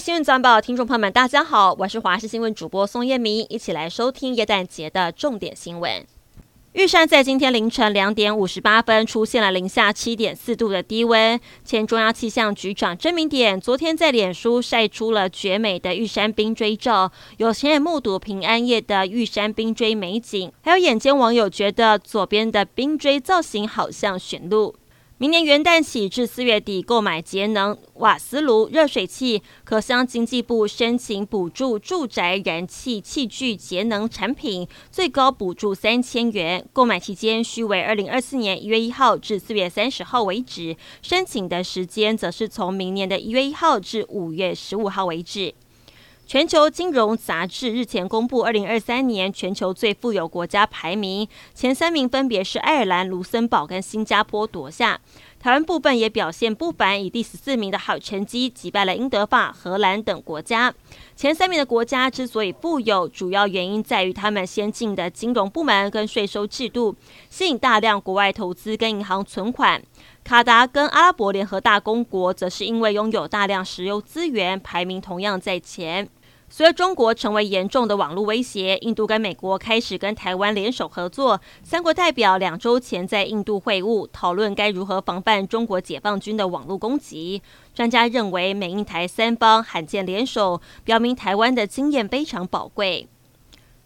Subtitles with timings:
[0.00, 6.06] 新闻早报，听众朋友们，大家好，我是华视新闻主播宋燕明，一起来收听耶诞节的重点新闻。
[6.72, 11.38] 玉山在今天凌晨两点五十八分出现了零下七点四度的低温。
[11.66, 24.74] 前中央气象局长郑明典昨天在脸书晒出了绝美的玉山冰锥照，有亲眼目睹平安夜的玉山冰锥美景，还有眼尖网友觉得左边的冰锥造型好像驯鹿。
[25.20, 36.66] 明年元旦起至四月底购买节能瓦斯炉、热水器，可向经济部申请补助住宅燃气器具节能产品，最高补助三千元。
[36.72, 45.52] 购买期间需为二零二四年一月一号至四月三十号为止，申请的时间则是从明年的一月一号至五月十五号为止。
[46.30, 51.26] 全球金融杂志日前公布二零二三年全球最富有国家排名，
[51.56, 55.00] 前三名分别是爱尔兰、卢森堡跟新加坡夺下。
[55.40, 60.72] 台湾部分也表现不凡，以第十四名的好成绩击败了英德法、荷兰等国家。
[61.16, 66.94] 前三名的国家之所以富有，主要原因在于他们先进的金融部门跟税收制度，
[67.28, 69.82] 吸引大量国外投资跟银行存款。
[70.22, 76.08] 卡达跟阿拉伯联合大公国则是因为拥有大量石油资源，排名同样在前。
[76.52, 81.40] 随着中国成为严重的网络威胁，印度跟美国开始跟台湾联手合作。
[81.62, 87.40] 三国代表两周前在印度会晤，讨论该如何防范中国解放军的网络攻击。
[87.72, 93.06] 专家认为，美印台三方罕见联手，表明台湾的经验非常宝贵。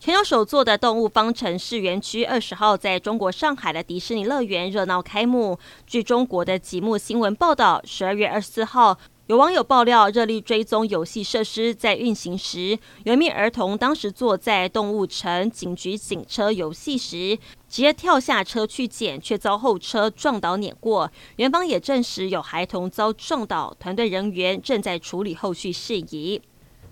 [0.00, 5.56] 全球首座的动物方程式园区二十号在中国上海的迪士尼乐园热闹开幕。
[5.86, 8.98] 据中国的极目新闻报道，十二月二十四号。
[9.28, 17.36] 有网友爆料，热力追踪游戏设施在运行时，有一名儿童当时坐在动物城警局警车游戏时，
[17.68, 21.12] 直接跳下车去捡，却遭后车撞倒碾过。
[21.36, 26.40] 园方也证实有孩童遭撞倒，团队人员正在处理后续事宜。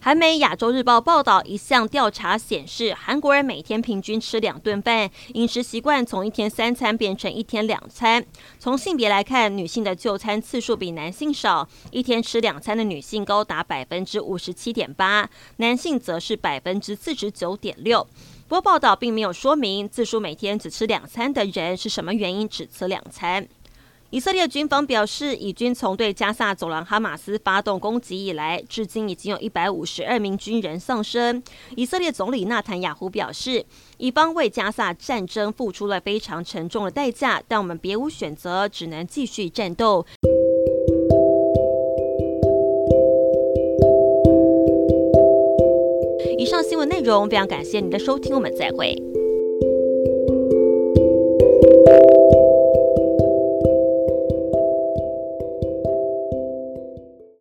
[0.07, 8.25] 韩媒《亚洲日报》报道，一项调查显示，韩国人每天平均吃两顿饭，饮食习惯从一天三餐变成一天两餐。
[8.61, 18.07] 从性别来看，女性的就餐次数比男性少，一天吃两餐的女性高达百分之五十七点八，男性则是百分之四十九点六。
[18.47, 23.49] 不过，报道并没有说明自述每天只吃两餐的人是什么原因只吃两餐。
[24.11, 31.43] 以色列军方表示，以军从对加萨走廊哈马斯发动攻击以来，至今已经有一百五十二名军人丧生。
[31.75, 33.65] 以色列总理纳坦雅胡表示，
[33.99, 40.07] 以方为加萨战争付出了非常沉重的代价，但我们别无选择，只能继续战斗。
[46.39, 48.95] 以上新闻内容非常感谢您的收听，我们再会。